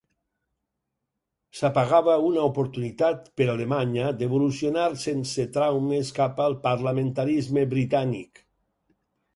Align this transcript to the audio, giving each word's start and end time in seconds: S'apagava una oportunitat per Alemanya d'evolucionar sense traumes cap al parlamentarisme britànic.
S'apagava 1.59 2.15
una 2.29 2.45
oportunitat 2.51 3.29
per 3.41 3.47
Alemanya 3.55 4.09
d'evolucionar 4.23 4.89
sense 5.05 5.47
traumes 5.59 6.11
cap 6.23 6.43
al 6.49 6.61
parlamentarisme 6.69 7.69
britànic. 7.77 8.45